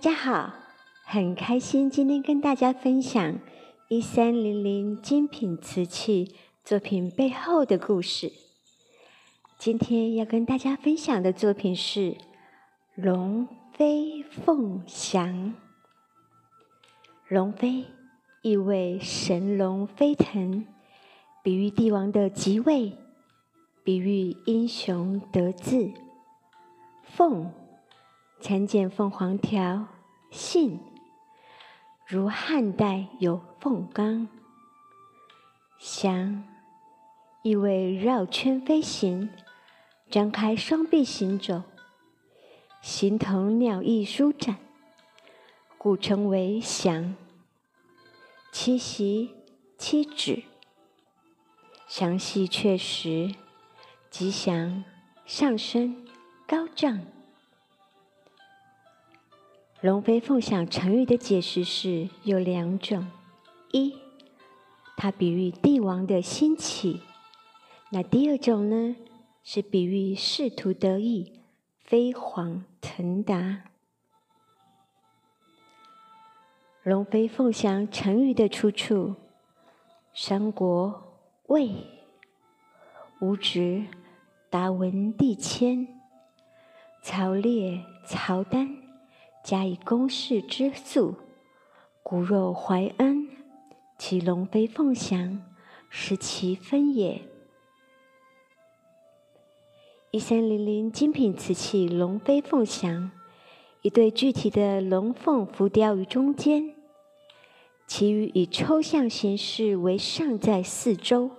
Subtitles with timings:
[0.00, 0.54] 家好，
[1.04, 3.38] 很开心今天跟大家分享
[3.88, 6.34] 一三零零精品瓷器
[6.64, 8.32] 作品背后的故事。
[9.58, 12.16] 今天要跟大家分享的作品是
[12.94, 15.52] 龙飞凤翔。
[17.28, 17.84] 龙飞
[18.40, 20.64] 意味神龙飞腾，
[21.42, 22.96] 比喻帝王的即位，
[23.84, 25.92] 比喻英雄得志。
[27.02, 27.52] 凤。
[28.40, 29.86] 参见凤凰条，
[30.30, 30.80] 信
[32.06, 34.28] 如汉代有凤冈。
[35.78, 36.42] 翔
[37.42, 39.28] 意为绕圈飞行，
[40.10, 41.62] 张开双臂行走，
[42.80, 44.56] 形同鸟翼舒展，
[45.76, 47.14] 故称为翔。
[48.50, 49.34] 七席
[49.76, 50.42] 七指，
[51.86, 53.34] 详细确实，
[54.10, 54.82] 吉祥
[55.26, 56.06] 上升
[56.46, 57.00] 高涨。
[59.82, 63.06] 龙飞凤翔成语的解释是有两种：
[63.72, 63.96] 一，
[64.94, 67.00] 它比喻帝王的兴起；
[67.90, 68.94] 那第二种呢，
[69.42, 71.40] 是比喻仕途得意、
[71.82, 73.62] 飞黄腾达。
[76.82, 79.14] 龙飞凤翔成语的出处：
[80.12, 81.70] 三国魏
[83.22, 83.86] 吴直
[84.50, 85.88] 达文帝迁，
[87.02, 88.89] 曹烈曹丹。
[89.42, 91.14] 加以公事之素，
[92.02, 93.28] 骨肉怀恩，
[93.98, 95.42] 其龙飞凤翔，
[95.88, 97.22] 是其分也。
[100.10, 103.10] 一三零零精品瓷器龙飞凤翔，
[103.82, 106.74] 一对具体的龙凤浮雕于中间，
[107.86, 111.30] 其余以抽象形式为上在四周，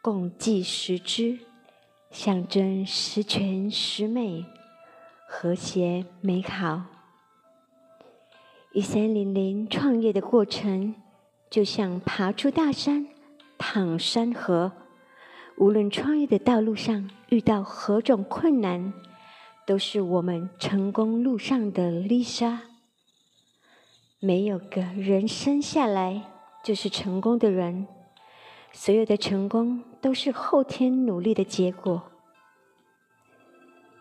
[0.00, 1.40] 共计十只，
[2.10, 4.44] 象征十全十美、
[5.28, 6.93] 和谐美好。
[8.74, 10.96] 一三零零创业的过程，
[11.48, 13.06] 就像爬出大山、
[13.56, 14.72] 淌山河。
[15.58, 18.92] 无论创业的道路上遇到何种困难，
[19.64, 22.62] 都是我们成功路上的丽莎。
[24.18, 26.22] 没有个人生下来
[26.64, 27.86] 就是成功的人，
[28.72, 32.02] 所有的成功都是后天努力的结果。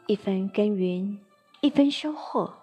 [0.08, 1.20] 一分耕耘，
[1.62, 2.63] 一分收获。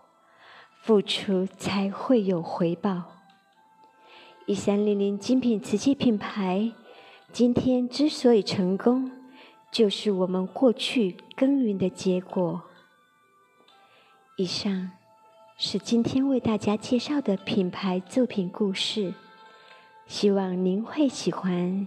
[0.82, 3.02] 付出才会有回报。
[4.46, 6.72] 一三零零精品瓷器品牌，
[7.32, 9.10] 今天之所以成功，
[9.70, 12.62] 就是我们过去耕耘的结果。
[14.36, 14.90] 以上
[15.58, 19.12] 是今天为大家介绍的品牌作品故事，
[20.06, 21.86] 希望您会喜欢。